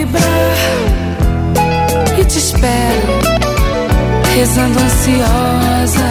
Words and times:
vibrar 0.00 0.56
e 2.18 2.24
te 2.24 2.38
espero, 2.38 3.12
rezando 4.34 4.78
ansiosa 4.78 6.10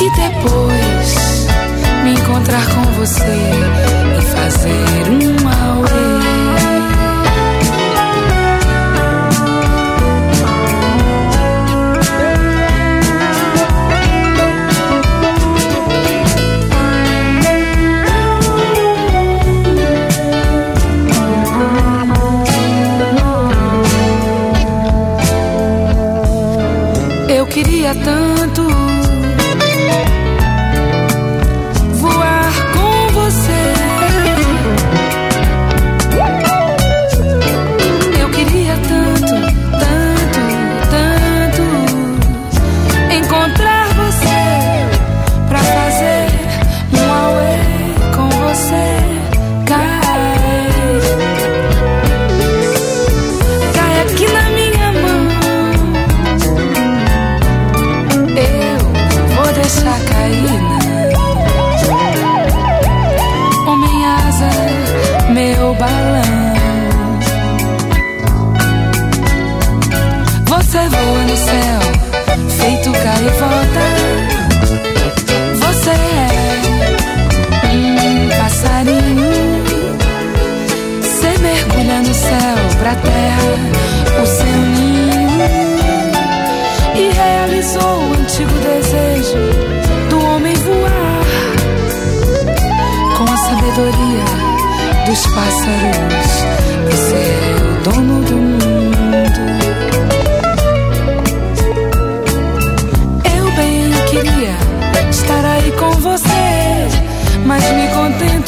E 0.00 0.10
depois 0.20 1.46
me 2.04 2.12
encontrar 2.12 2.66
com 2.74 2.84
você 2.92 3.38
e 4.18 4.22
fazer 4.22 5.10
um 5.10 5.48
auê. 5.48 6.37
queria 27.48 27.94
tanto. 27.94 28.37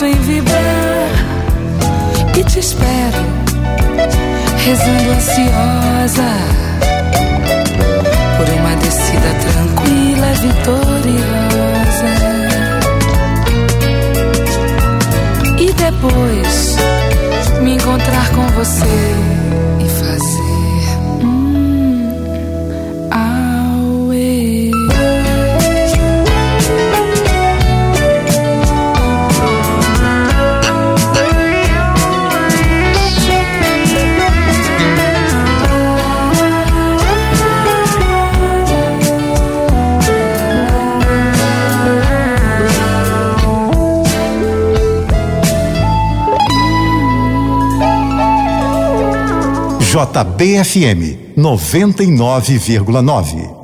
Tanto 0.01 0.07
em 0.07 0.15
vibrar 0.23 1.11
e 2.39 2.45
te 2.45 2.59
espero, 2.59 3.19
rezando 4.65 5.11
ansiosa 5.11 6.31
por 8.39 8.49
uma 8.55 8.77
descida 8.77 9.31
tranquila, 9.41 10.33
vitoriosa. 10.41 12.13
E 15.59 15.73
depois 15.73 16.77
me 17.63 17.75
encontrar 17.75 18.31
com 18.31 18.47
você 18.49 19.40
JBFM 49.91 51.17
99,9. 51.35 53.60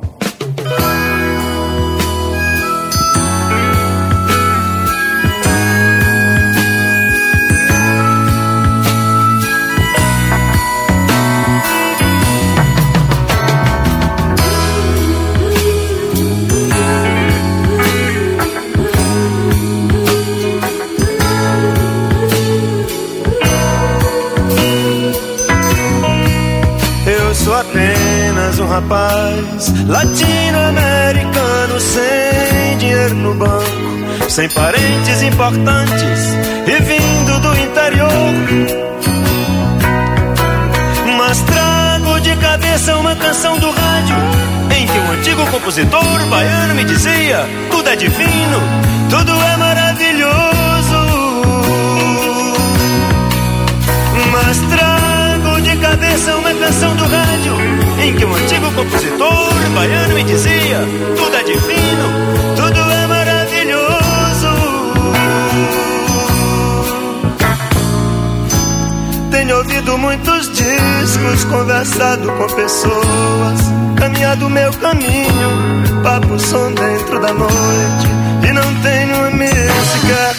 Latino-americano 29.87 31.79
sem 31.79 32.77
dinheiro 32.77 33.15
no 33.15 33.33
banco, 33.33 34.29
sem 34.29 34.47
parentes 34.49 35.23
importantes 35.23 36.35
e 36.67 36.81
vindo 36.83 37.39
do 37.39 37.57
interior. 37.57 38.33
Mas 41.17 41.39
trago 41.41 42.19
de 42.21 42.35
cabeça 42.35 42.95
uma 42.97 43.15
canção 43.15 43.57
do 43.57 43.71
rádio 43.71 44.15
em 44.77 44.85
que 44.85 44.99
um 44.99 45.11
antigo 45.11 45.45
compositor 45.47 46.25
baiano 46.29 46.75
me 46.75 46.83
dizia: 46.83 47.45
tudo 47.71 47.89
é 47.89 47.95
divino, 47.95 48.61
tudo 49.09 49.31
é 49.31 49.57
maravilhoso. 49.57 50.37
Mas 54.31 54.57
trago 54.69 55.61
de 55.61 55.75
cabeça 55.77 56.35
uma 56.35 56.53
canção 56.53 56.95
do 56.95 57.03
rádio 57.03 57.77
em 57.99 58.13
que 58.13 58.25
um 58.25 58.35
antigo 58.35 58.66
muitos 70.07 70.47
discos, 70.53 71.43
conversado 71.51 72.31
com 72.31 72.47
pessoas, 72.55 73.59
caminhado 73.97 74.49
meu 74.49 74.71
caminho, 74.75 76.01
papo 76.01 76.39
som 76.39 76.71
dentro 76.71 77.19
da 77.19 77.33
noite, 77.33 78.07
e 78.47 78.53
não 78.53 78.81
tenho 78.81 79.17
uma 79.17 79.31
música 79.31 80.33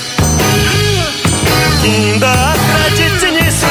que 1.82 1.86
ainda 1.86 2.32
acredite 2.32 3.30
nisso, 3.30 3.66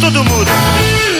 tudo 0.00 0.24
muda. 0.24 1.13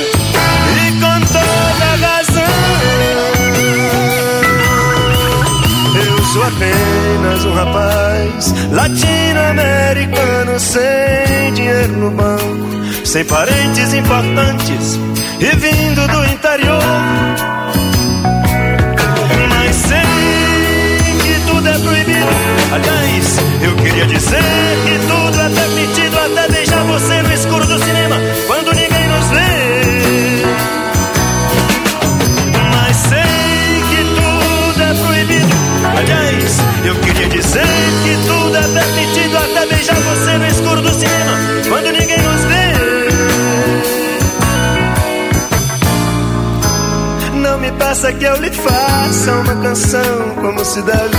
Apenas 6.54 7.44
um 7.44 7.52
rapaz 7.52 8.54
latino-americano 8.70 10.60
sem 10.60 11.52
dinheiro 11.54 11.92
no 11.96 12.10
banco, 12.10 13.04
sem 13.04 13.24
parentes 13.24 13.92
importantes 13.92 15.00
e 15.40 15.56
vindo 15.56 16.06
do 16.06 16.24
interior. 16.26 16.82
Mas 19.48 19.76
sei 19.76 19.98
que 21.22 21.46
tudo 21.46 21.68
é 21.68 21.78
proibido. 21.78 22.26
Aliás, 22.72 23.38
eu 23.62 23.76
queria 23.76 24.06
dizer 24.06 24.42
que 24.84 24.98
tudo 25.06 25.40
é 25.40 25.48
permitido 25.48 26.18
até 26.18 26.52
beijar 26.52 26.84
você 26.84 27.22
no 27.22 27.32
escuro 27.32 27.66
do 27.66 27.78
cinema 27.78 28.16
quando 28.46 28.63
peça 48.04 48.12
que 48.12 48.24
eu 48.24 48.36
lhe 48.36 48.50
faça 48.50 49.32
uma 49.32 49.54
canção 49.56 50.34
como 50.40 50.64
se 50.64 50.82
deve. 50.82 51.16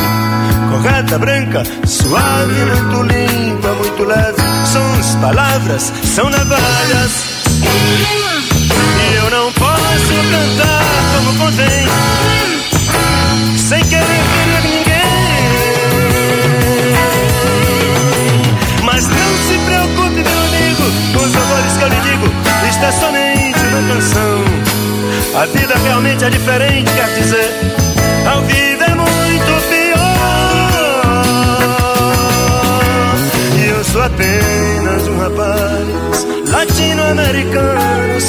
Correta, 0.69 1.17
branca, 1.17 1.63
suave, 1.85 2.65
muito 2.65 3.03
limpa, 3.03 3.69
muito 3.73 4.03
leve. 4.03 4.41
Sons, 4.71 5.15
palavras, 5.21 5.91
são 6.03 6.29
navalhas. 6.29 7.23
E 9.01 9.15
eu 9.15 9.29
não 9.31 9.51
posso 9.53 10.13
cantar 10.31 10.83
como 11.15 11.39
convém, 11.39 11.87
sem 13.57 13.83
querer 13.85 14.25
é 22.85 22.91
somente 22.91 23.57
uma 23.65 23.93
canção. 23.93 24.74
A 25.37 25.45
vida 25.47 25.75
realmente 25.83 26.23
é 26.23 26.29
diferente, 26.29 26.89
quer 26.93 27.13
dizer, 27.13 27.51
ao 28.25 28.41
vivo 28.43 28.83
é 28.83 28.95
muito 28.95 29.51
pior. 29.69 29.95
E 33.59 33.65
eu 33.69 33.83
sou 33.83 34.01
apenas 34.01 35.07
um 35.09 35.17
rapaz 35.19 36.25
latino-americano 36.49 38.21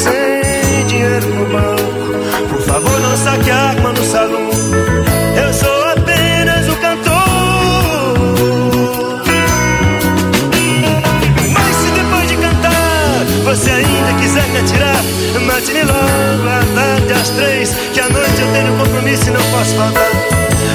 que 17.93 18.01
à 18.01 18.09
noite 18.09 18.41
eu 18.41 18.53
tenho 18.53 18.77
compromisso 18.77 19.29
e 19.29 19.31
não 19.31 19.43
posso 19.51 19.75
faltar. 19.75 20.11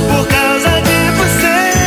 Por 0.10 0.28
causa 0.28 0.82
de 0.82 1.12
vocês. 1.20 1.86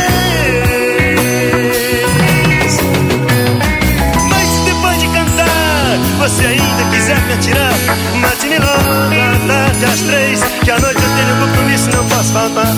Mas 4.29 4.47
se 4.47 4.61
depois 4.65 4.99
de 4.99 5.07
cantar, 5.07 5.97
você 6.19 6.45
ainda 6.45 6.83
quiser 6.91 7.19
me 7.25 7.33
atirar, 7.33 7.73
mate-me 8.15 8.57
logo 8.59 8.91
à 9.21 9.47
tarde 9.47 9.85
às 9.85 10.01
três, 10.01 10.43
que 10.63 10.71
à 10.71 10.79
noite 10.79 11.01
eu 11.01 11.09
tenho 11.15 11.35
compromisso 11.39 11.89
e 11.89 11.93
não 11.95 12.05
posso 12.07 12.33
faltar. 12.33 12.75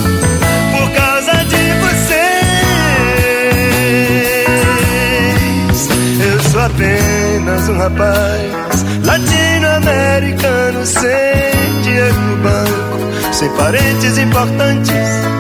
Por 0.71 0.89
causa 0.91 1.45
de 1.45 1.73
vocês. 1.81 2.37
Eu 6.19 6.39
sou 6.51 6.61
apenas 6.61 7.69
um 7.69 7.77
rapaz 7.77 8.85
latino-americano 9.05 10.85
sem 10.85 11.26
sem 13.37 13.49
parentes 13.49 14.17
importantes 14.17 15.36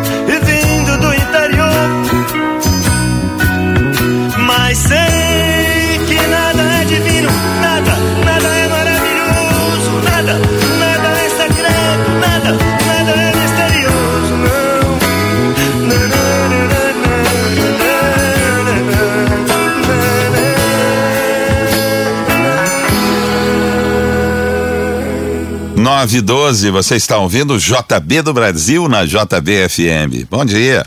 9 25.97 26.17
e 26.19 26.21
12, 26.21 26.69
você 26.69 26.95
está 26.95 27.17
ouvindo 27.17 27.55
o 27.55 27.57
JB 27.57 28.21
do 28.21 28.31
Brasil 28.31 28.87
na 28.87 29.03
JBFM. 29.03 30.27
Bom 30.29 30.45
dia. 30.45 30.85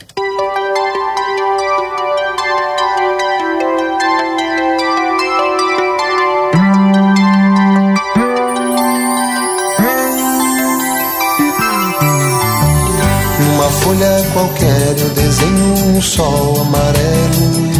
Numa 13.40 13.70
folha 13.82 14.30
qualquer 14.32 14.94
eu 14.96 15.10
desenho 15.10 15.96
um 15.96 16.00
sol 16.00 16.60
amarelo. 16.60 17.70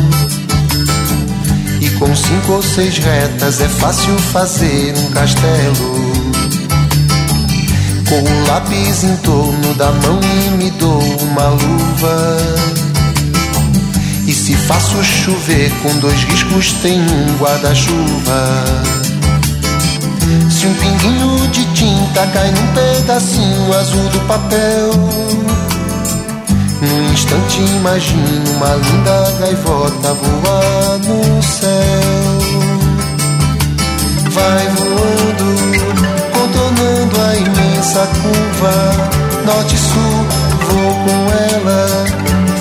E 1.81 1.91
com 1.91 2.17
cinco 2.17 2.55
ou 2.55 2.63
seis 2.63 2.99
retas 2.99 3.61
é 3.61 3.69
fácil 3.69 4.19
fazer 4.19 4.99
um 4.99 5.11
castelo. 5.13 6.20
Com 8.11 8.19
o 8.19 8.47
lápis 8.49 9.05
em 9.05 9.17
torno 9.19 9.73
da 9.75 9.93
mão 9.93 10.19
e 10.21 10.51
me 10.57 10.69
dou 10.73 10.99
uma 10.99 11.47
luva. 11.51 12.37
E 14.27 14.33
se 14.33 14.53
faço 14.53 15.01
chover 15.05 15.71
com 15.81 15.97
dois 16.01 16.21
riscos, 16.25 16.73
tem 16.83 17.01
um 17.01 17.39
guarda-chuva. 17.39 18.65
Se 20.51 20.67
um 20.67 20.75
pinguinho 20.75 21.49
de 21.53 21.65
tinta 21.67 22.27
cai 22.33 22.51
num 22.51 22.67
pedacinho 22.75 23.79
azul 23.79 24.09
do 24.09 24.21
papel, 24.27 24.91
num 26.83 27.13
instante 27.13 27.61
imagino 27.61 28.51
uma 28.57 28.75
linda 28.75 29.31
gaivota 29.39 30.15
voar 30.15 30.99
no 30.99 31.43
céu. 31.45 31.71
Vai 34.31 34.69
voando, 34.69 35.90
a 37.91 38.05
imensa 38.05 38.07
curva, 38.23 38.73
norte 39.45 39.75
e 39.75 39.79
sul, 39.79 40.27
vou 40.69 40.95
com 40.95 41.21
ela, 41.55 42.05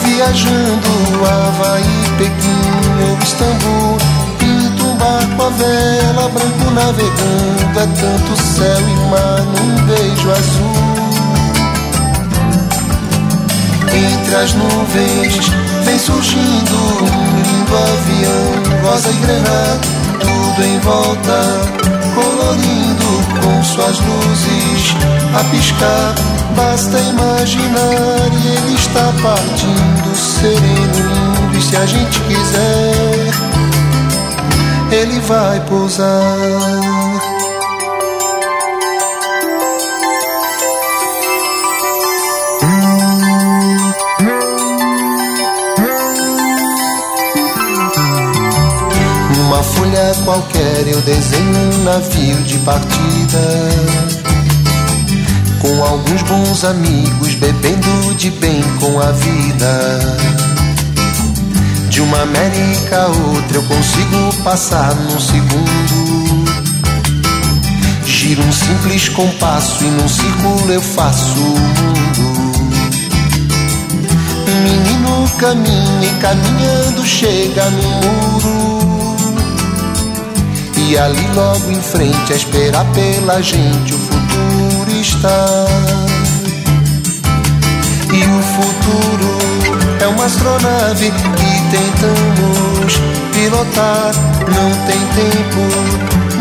viajando 0.03 0.89
Havaí, 1.23 1.99
Pequim 2.17 3.09
ou 3.09 3.17
Istambul. 3.21 3.97
Pinto 4.39 4.85
um 4.85 4.95
barco 4.95 5.43
a 5.43 5.49
vela, 5.49 6.29
branco 6.29 6.71
navegando, 6.71 7.79
é 7.79 7.87
tanto 7.99 8.41
céu 8.41 8.79
e 8.79 8.95
mar 9.09 9.41
num 9.43 9.85
beijo 9.85 10.31
azul. 10.31 10.99
Entre 13.93 14.35
as 14.35 14.53
nuvens 14.53 15.51
vem 15.83 15.99
surgindo 15.99 16.75
um 16.75 17.41
lindo 17.41 17.75
avião, 17.77 18.81
rosa 18.83 19.09
e 19.09 19.13
granada, 19.13 19.98
tudo 20.59 20.65
em 20.65 20.79
volta, 20.79 21.39
colorindo 22.15 23.41
com 23.41 23.63
suas 23.63 23.97
luzes 23.99 24.95
a 25.33 25.43
piscar. 25.45 26.15
Basta 26.55 26.99
imaginar 26.99 28.29
e 28.33 28.47
ele 28.57 28.75
está 28.75 29.13
partindo, 29.21 30.15
sereno, 30.15 30.59
lindo, 30.61 31.57
e 31.57 31.61
se 31.61 31.77
a 31.77 31.85
gente 31.85 32.19
quiser, 32.21 33.31
ele 34.91 35.19
vai 35.21 35.59
pousar. 35.61 37.28
Qualquer 50.15 50.87
eu 50.87 50.99
desenho 51.01 51.73
um 51.73 51.83
navio 51.83 52.35
de 52.37 52.57
partida. 52.59 53.69
Com 55.61 55.83
alguns 55.83 56.21
bons 56.23 56.63
amigos 56.63 57.35
bebendo 57.35 58.15
de 58.15 58.31
bem 58.31 58.59
com 58.79 58.99
a 58.99 59.11
vida. 59.11 59.99
De 61.89 62.01
uma 62.01 62.23
América 62.23 63.03
a 63.03 63.07
outra 63.07 63.57
eu 63.57 63.63
consigo 63.63 64.33
passar 64.43 64.95
num 64.95 65.19
segundo. 65.19 66.45
Giro 68.03 68.43
um 68.43 68.51
simples 68.51 69.09
compasso 69.09 69.83
e 69.83 69.87
num 69.91 70.09
círculo 70.09 70.71
eu 70.71 70.81
faço 70.81 71.39
o 71.39 71.59
mundo. 71.59 72.49
Um 74.47 74.61
menino 74.63 75.29
caminha 75.37 76.03
e 76.03 76.19
caminhando 76.19 77.05
chega 77.05 77.69
no 77.69 77.83
muro. 77.83 78.98
E 80.89 80.97
ali 80.97 81.27
logo 81.35 81.71
em 81.71 81.79
frente 81.79 82.33
a 82.33 82.35
esperar 82.35 82.83
pela 82.93 83.39
gente 83.43 83.93
o 83.93 83.97
futuro 83.99 84.91
está. 84.99 85.45
E 88.11 88.23
o 88.23 88.41
futuro 88.41 89.37
é 90.01 90.07
uma 90.07 90.25
astronave 90.25 91.11
que 91.11 91.61
tentamos 91.69 92.99
pilotar. 93.33 94.11
Não 94.47 94.71
tem 94.87 94.99
tempo, 95.13 95.61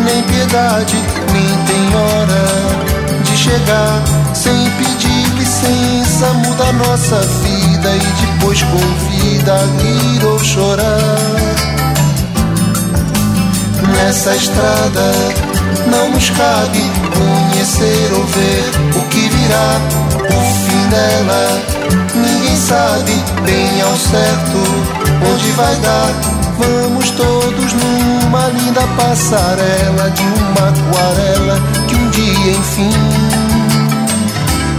nem 0.02 0.22
piedade, 0.22 0.96
nem 1.30 1.48
tem 1.66 1.94
hora 1.94 3.22
de 3.24 3.36
chegar. 3.36 4.02
Sem 4.32 4.70
pedir 4.78 5.28
licença, 5.36 6.32
muda 6.32 6.72
nossa 6.72 7.20
vida 7.20 7.90
e 7.94 8.26
depois 8.26 8.62
convida 8.62 9.56
a 9.56 9.82
rir 9.82 10.24
ou 10.24 10.38
chorar. 10.38 11.37
Nessa 13.92 14.34
estrada 14.36 15.12
não 15.90 16.10
nos 16.10 16.30
cabe 16.30 16.82
conhecer 17.16 18.12
ou 18.12 18.24
ver 18.24 18.98
o 18.98 19.02
que 19.08 19.28
virá, 19.28 19.80
o 20.24 20.68
fim 20.68 20.88
dela. 20.88 21.62
Ninguém 22.14 22.56
sabe 22.56 23.12
bem 23.44 23.80
ao 23.82 23.96
certo 23.96 24.58
onde 25.32 25.50
vai 25.52 25.74
dar. 25.76 26.12
Vamos 26.58 27.10
todos 27.10 27.72
numa 27.74 28.48
linda 28.48 28.82
passarela 28.96 30.10
de 30.10 30.22
uma 30.22 30.68
aquarela 30.68 31.60
que 31.86 31.94
um 31.94 32.10
dia 32.10 32.52
enfim 32.52 33.28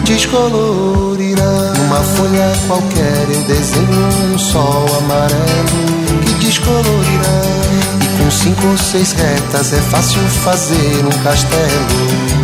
descolorirá. 0.09 1.73
Numa 1.77 2.01
folha 2.01 2.51
qualquer 2.67 3.27
eu 3.31 3.41
desenho 3.43 4.33
um 4.33 4.37
sol 4.37 4.85
amarelo 4.97 6.19
que 6.25 6.33
descolorirá. 6.45 7.98
Com 8.19 8.29
cinco 8.29 8.67
ou 8.67 8.77
seis 8.77 9.13
retas 9.13 9.71
é 9.71 9.81
fácil 9.81 10.21
fazer 10.43 11.05
um 11.05 11.23
castelo 11.23 11.87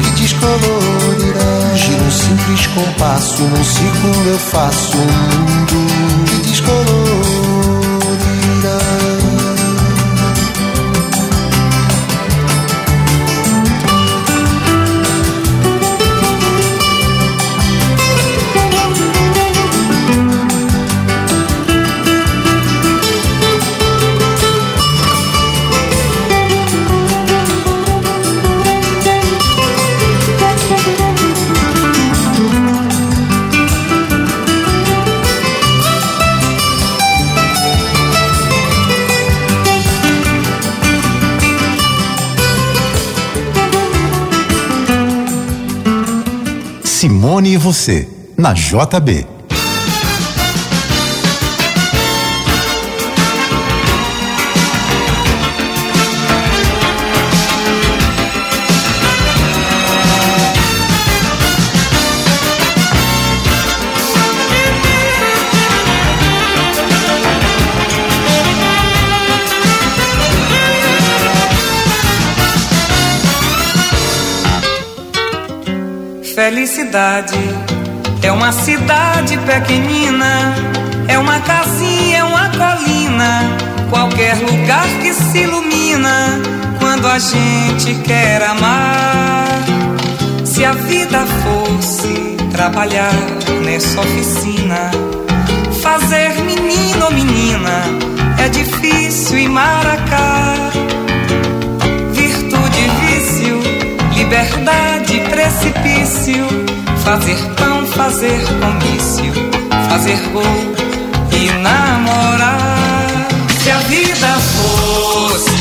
que 0.01 0.21
descolorirá. 0.21 1.75
Giro 1.75 2.03
um 2.03 2.11
simples 2.11 2.67
compasso, 2.67 3.43
num 3.43 3.63
círculo 3.63 4.27
eu 4.27 4.39
faço 4.39 4.97
um 4.97 5.01
mundo 5.01 6.25
que 6.25 6.49
descolorirá. 6.49 7.14
Você, 47.65 48.07
na 48.37 48.53
JB. 48.53 49.34
Felicidade 76.45 77.39
é 78.21 78.31
uma 78.31 78.51
cidade 78.51 79.35
pequenina, 79.35 80.53
é 81.07 81.17
uma 81.17 81.39
casinha, 81.39 82.19
é 82.19 82.23
uma 82.23 82.49
colina, 82.49 83.57
qualquer 83.89 84.35
lugar 84.35 84.87
que 85.01 85.11
se 85.11 85.39
ilumina 85.39 86.39
quando 86.77 87.07
a 87.07 87.17
gente 87.17 87.95
quer 88.03 88.43
amar. 88.43 89.47
Se 90.45 90.63
a 90.63 90.73
vida 90.73 91.25
fosse 91.41 92.37
trabalhar 92.51 93.15
nessa 93.63 93.99
oficina, 93.99 94.91
fazer 95.81 96.29
menino 96.43 97.05
ou 97.05 97.11
menina 97.11 97.85
é 98.37 98.49
difícil 98.49 99.39
e 99.39 99.49
maracá. 99.49 100.53
Virtude, 102.13 102.91
vício, 103.01 103.59
liberdade, 104.13 105.24
precipício. 105.45 106.47
Fazer 107.03 107.37
pão, 107.55 107.85
fazer 107.87 108.41
comício, 108.59 109.31
fazer 109.89 110.19
gol 110.33 110.43
e 111.31 111.51
namorar. 111.61 113.27
Se 113.61 113.69
a 113.69 113.77
vida 113.79 114.27
fosse 114.55 115.51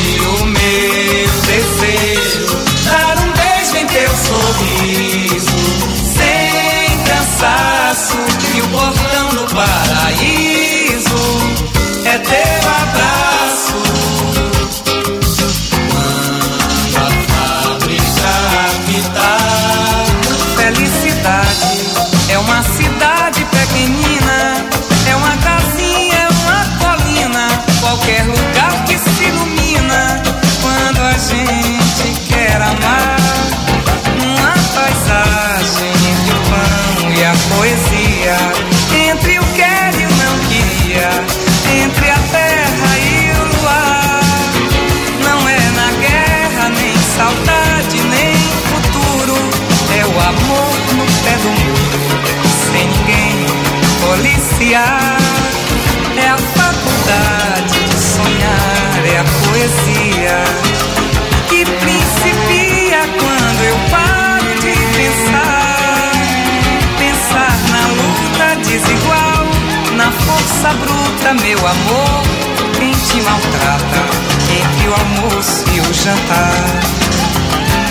o 0.41 0.45
meu 0.47 1.29
desejo, 1.47 2.57
dar 2.85 3.19
um 3.19 3.31
beijo 3.33 3.77
em 3.77 3.87
teu 3.87 4.11
sorriso, 4.17 5.57
sem 6.17 6.99
cansaço, 7.05 8.17
e 8.55 8.61
o 8.63 8.69
portão 8.69 9.29
do 9.35 9.55
paraíso 9.55 9.94
força 70.65 70.73
bruta, 70.79 71.35
meu 71.43 71.59
amor. 71.59 72.23
Quem 72.79 72.93
te 72.93 73.21
maltrata 73.23 74.01
entre 74.51 74.89
o 74.89 74.95
almoço 74.95 75.65
e 75.75 75.81
o 75.81 75.93
jantar. 75.93 76.65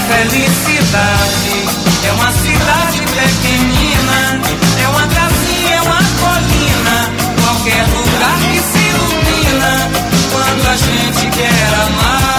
Felicidade 0.07 1.65
é 2.07 2.11
uma 2.13 2.31
cidade 2.31 2.99
pequenina, 2.99 4.41
é 4.81 4.87
uma 4.87 5.07
casinha, 5.07 5.75
é 5.75 5.81
uma 5.81 6.01
colina, 6.19 7.11
qualquer 7.43 7.85
lugar 7.93 8.39
que 8.51 8.59
se 8.59 8.79
ilumina 8.89 9.91
quando 10.31 10.67
a 10.67 10.75
gente 10.75 11.29
quer 11.37 11.73
amar. 11.85 12.33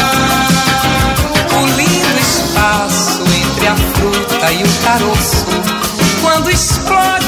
O 1.52 1.66
lindo 1.76 2.18
espaço 2.20 3.22
entre 3.22 3.66
a 3.68 3.76
fruta 3.76 4.52
e 4.52 4.62
o 4.62 4.72
caroço, 4.82 5.46
quando 6.20 6.50
explode 6.50 7.23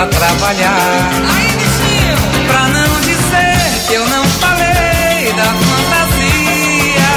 precisa 0.00 0.06
trabalhar. 0.06 1.10
Pra 2.46 2.68
não 2.68 3.00
dizer 3.00 3.86
que 3.88 3.94
eu 3.94 4.08
não 4.08 4.24
falei 4.24 5.32
da 5.32 5.44
fantasia 5.44 7.10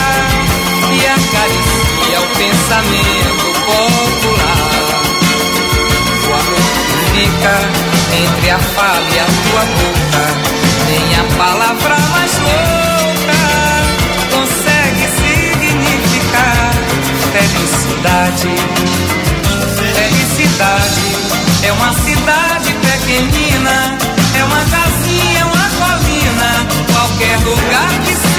e 0.91 1.05
acaricia 1.07 2.19
o 2.19 2.27
pensamento 2.37 3.45
popular. 3.65 5.03
O 6.27 6.33
amor 6.33 6.73
fica 7.13 7.55
entre 8.23 8.49
a 8.49 8.59
fala 8.59 9.09
e 9.09 9.19
a 9.19 9.25
tua 9.25 9.63
boca, 9.65 10.23
nem 10.87 11.05
a 11.15 11.23
palavra 11.37 11.97
mais 12.11 12.33
louca 12.39 13.41
consegue 14.31 15.05
significar 15.21 16.71
felicidade. 17.31 18.49
Felicidade 19.95 21.01
é 21.63 21.71
uma 21.73 21.93
cidade 21.93 22.52
pequenina, 23.03 23.97
é 24.39 24.43
uma 24.45 24.59
casinha, 24.59 25.39
é 25.39 25.43
uma 25.43 25.69
colina, 25.77 26.67
qualquer 26.93 27.37
lugar 27.39 27.89
que 28.05 28.15
se 28.15 28.32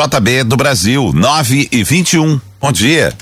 JB 0.00 0.44
do 0.44 0.56
Brasil, 0.56 1.12
9 1.12 1.68
e 1.70 1.84
21. 1.84 2.40
Bom 2.58 2.72
dia. 2.72 3.12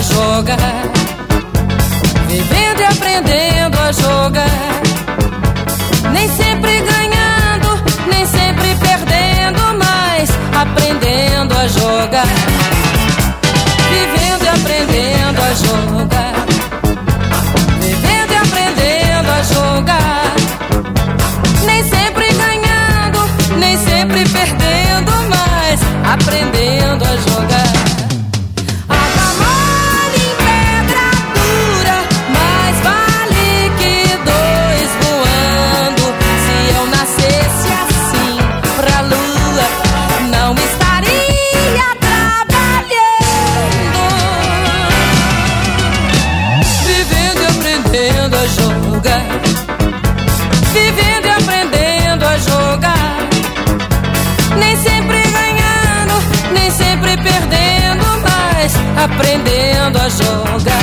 a 0.00 0.02
jogar. 0.02 0.82
Vivendo 2.26 2.80
e 2.80 2.84
aprendendo 2.84 3.78
a 3.78 3.92
jogar. 3.92 4.80
Nem 6.12 6.28
sempre 6.28 6.80
ganhando, 6.80 7.82
nem 8.06 8.26
sempre 8.26 8.74
perdendo, 8.76 9.60
mas 9.78 10.30
aprendendo 10.56 11.54
a 11.54 11.68
jogar. 11.68 12.26
Vivendo 13.90 14.44
e 14.44 14.48
aprendendo 14.48 15.42
a 15.42 15.54
jogar. 15.54 16.46
Vivendo 17.80 18.32
e 18.32 18.36
aprendendo 18.36 19.30
a 19.30 19.42
jogar. 19.42 20.34
Nem 21.66 21.82
sempre 21.84 22.32
ganhando, 22.32 23.18
nem 23.58 23.76
sempre 23.76 24.26
perdendo, 24.30 25.12
mas 25.28 25.80
aprendendo 26.10 27.04
a 27.04 27.16
jogar. 27.16 27.79
aprendendo 59.40 59.98
a 59.98 60.10
jogar. 60.10 60.79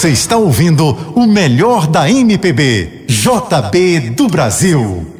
Você 0.00 0.08
está 0.08 0.36
ouvindo 0.36 0.96
o 1.14 1.26
melhor 1.26 1.86
da 1.86 2.08
MPB, 2.08 3.04
JB 3.06 4.10
do 4.16 4.28
Brasil. 4.28 5.19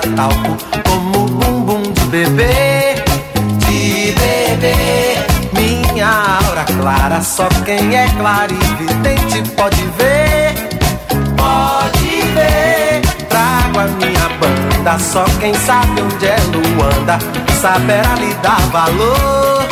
Talco 0.00 0.56
Como 0.88 1.26
bumbum 1.26 1.82
de 1.82 2.00
bebê, 2.06 2.94
de 3.66 4.12
bebê. 4.12 4.74
Minha 5.52 6.08
aura 6.46 6.64
clara, 6.64 7.20
só 7.20 7.48
quem 7.64 7.96
é 7.96 8.08
clarividente 8.08 9.50
pode 9.56 9.82
ver 9.98 10.54
Pode 11.36 12.22
ver. 12.34 13.00
Trago 13.28 13.80
a 13.80 13.84
minha 13.84 14.28
banda, 14.40 14.98
só 14.98 15.24
quem 15.40 15.54
sabe 15.54 16.00
onde 16.00 16.26
é 16.26 16.36
Luanda. 16.52 17.18
Saberá 17.60 18.14
lhe 18.14 18.32
dar 18.34 18.60
valor, 18.70 19.66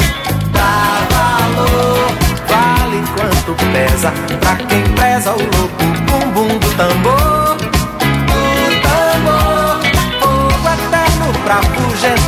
dar 0.52 1.06
valor. 1.10 2.12
Vale 2.48 3.02
quanto 3.16 3.54
pesa 3.72 4.12
pra 4.40 4.56
quem 4.56 4.82
preza 4.94 5.32
o 5.32 5.38
louco 5.38 5.84
bumbum 6.06 6.58
do 6.58 6.76
tambor 6.76 7.51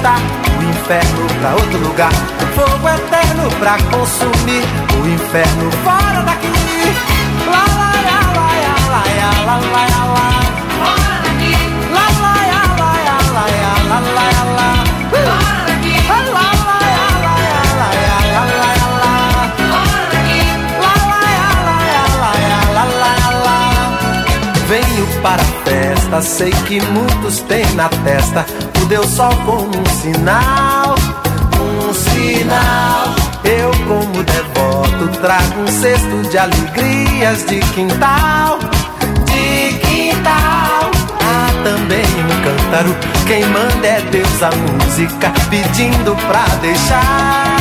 afugentar 0.04 0.20
O 0.58 0.62
inferno 0.62 1.26
pra 1.40 1.50
outro 1.54 1.78
lugar 1.78 2.12
Fogo 2.54 2.88
eterno 2.88 3.50
pra 3.58 3.78
consumir 3.90 4.62
O 5.00 5.08
inferno 5.08 5.70
fora 5.82 6.22
daqui 6.22 6.52
Lá, 7.46 7.64
lá, 7.76 7.92
lá, 8.04 8.20
lá, 8.36 8.50
lá, 8.54 8.74
lá, 8.90 9.04
lá, 9.44 9.56
lá, 9.56 9.82
lá, 9.88 10.04
lá. 10.14 10.26
Fora 10.78 11.16
daqui 11.24 11.54
Lá, 11.90 12.06
lá, 12.22 12.36
lá, 12.52 12.62
lá, 12.78 12.92
lá, 13.32 13.44
lá, 13.44 13.74
lá, 13.88 13.98
lá, 14.00 14.26
lá, 14.26 14.44
lá. 14.56 14.70
Fora 15.10 15.60
daqui 15.66 15.94
Lá, 16.08 16.18
lá, 16.34 16.48
lá, 16.64 16.78
lá, 16.84 17.10
lá, 17.24 17.46
lá, 17.74 17.90
lá, 18.24 18.44
lá, 18.44 18.72
lá, 18.74 19.00
lá. 19.00 19.42
Fora 19.70 20.02
daqui 20.12 20.42
Lá, 20.80 20.94
lá, 21.10 21.22
lá, 21.56 21.78
lá, 22.04 22.32
lá, 22.72 22.84
lá, 22.84 23.12
lá, 23.20 23.30
lá. 23.44 23.56
Venho 24.68 25.04
para 25.22 25.42
a 25.42 25.50
festa, 25.64 26.22
sei 26.22 26.50
que 26.50 26.80
muitos 26.80 27.40
têm 27.40 27.66
na 27.74 27.88
testa 27.88 28.46
o 28.84 28.86
Deus 28.86 29.06
Sol 29.06 29.34
como 29.46 29.66
um 29.66 29.86
sinal, 29.86 30.94
um 31.60 31.94
sinal. 31.94 33.14
Eu, 33.44 33.70
como 33.86 34.22
devoto, 34.22 35.20
trago 35.20 35.60
um 35.60 35.66
cesto 35.66 36.22
de 36.30 36.38
alegrias 36.38 37.44
de 37.46 37.60
quintal, 37.72 38.58
de 39.26 39.78
quintal. 39.78 40.90
Há 41.20 41.62
também 41.62 42.04
um 42.04 42.42
cântaro, 42.44 42.96
quem 43.26 43.44
manda 43.46 43.86
é 43.86 44.00
Deus 44.10 44.42
a 44.42 44.50
música, 44.50 45.32
pedindo 45.48 46.14
pra 46.26 46.44
deixar, 46.60 47.56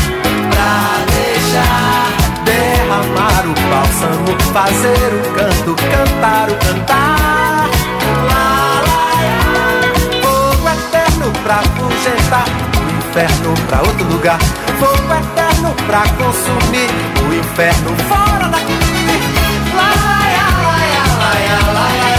pra 0.52 1.06
deixar 1.14 2.14
derramar 2.44 3.46
o 3.46 3.54
bálsamo, 3.70 4.38
fazer 4.52 5.14
o 5.14 5.34
canto, 5.34 5.76
cantar 5.76 6.50
o 6.50 6.56
cantar. 6.56 7.63
sustentar 12.04 12.46
o 12.82 12.98
inferno 12.98 13.54
pra 13.68 13.80
outro 13.80 14.06
lugar. 14.10 14.38
Fogo 14.78 15.14
eterno 15.14 15.74
pra 15.88 16.02
consumir 16.18 16.90
o 17.26 17.34
inferno 17.34 17.96
fora 18.10 18.50
daqui. 18.50 18.78
Laia, 19.74 20.48
laia, 20.66 21.04
laia, 21.18 21.74
laia. 21.74 22.13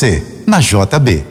Você, 0.00 0.22
na 0.46 0.60
JB. 0.60 1.29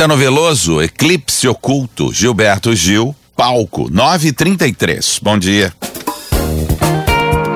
Caetano 0.00 0.16
Veloso, 0.16 0.80
Eclipse 0.80 1.46
Oculto, 1.46 2.10
Gilberto 2.10 2.74
Gil, 2.74 3.14
Palco 3.36 3.86
933. 3.90 5.20
Bom 5.22 5.38
dia. 5.38 5.74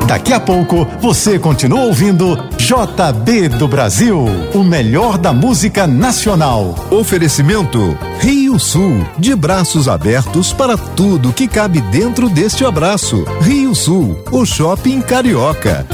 Daqui 0.07 0.30
a 0.30 0.38
pouco 0.38 0.87
você 1.00 1.38
continua 1.38 1.85
ouvindo 1.85 2.37
JB 2.59 3.48
do 3.48 3.66
Brasil, 3.66 4.26
o 4.52 4.62
melhor 4.62 5.16
da 5.16 5.33
música 5.33 5.87
nacional. 5.87 6.74
Oferecimento 6.90 7.96
Rio 8.20 8.59
Sul, 8.59 9.07
de 9.18 9.35
braços 9.35 9.88
abertos 9.88 10.52
para 10.52 10.76
tudo 10.76 11.33
que 11.33 11.48
cabe 11.48 11.80
dentro 11.80 12.28
deste 12.28 12.62
abraço. 12.62 13.24
Rio 13.40 13.74
Sul, 13.74 14.22
o 14.30 14.44
shopping 14.44 15.00
carioca. 15.00 15.87